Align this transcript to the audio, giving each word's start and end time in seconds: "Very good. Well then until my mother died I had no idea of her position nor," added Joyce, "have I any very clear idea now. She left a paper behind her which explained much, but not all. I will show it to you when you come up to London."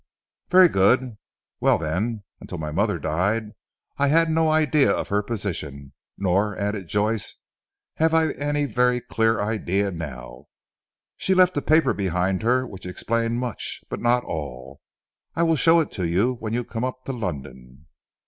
"Very 0.49 0.67
good. 0.67 1.19
Well 1.59 1.77
then 1.77 2.23
until 2.39 2.57
my 2.57 2.71
mother 2.71 2.97
died 2.97 3.51
I 3.99 4.07
had 4.07 4.31
no 4.31 4.49
idea 4.49 4.89
of 4.89 5.09
her 5.09 5.21
position 5.21 5.93
nor," 6.17 6.57
added 6.57 6.87
Joyce, 6.87 7.35
"have 7.97 8.11
I 8.11 8.31
any 8.31 8.65
very 8.65 8.99
clear 8.99 9.39
idea 9.39 9.91
now. 9.91 10.45
She 11.17 11.35
left 11.35 11.55
a 11.55 11.61
paper 11.61 11.93
behind 11.93 12.41
her 12.41 12.65
which 12.65 12.87
explained 12.87 13.37
much, 13.37 13.83
but 13.89 13.99
not 14.01 14.23
all. 14.23 14.81
I 15.35 15.43
will 15.43 15.55
show 15.55 15.79
it 15.81 15.91
to 15.91 16.07
you 16.07 16.33
when 16.33 16.51
you 16.51 16.63
come 16.63 16.83
up 16.83 17.05
to 17.05 17.13
London." 17.13 17.85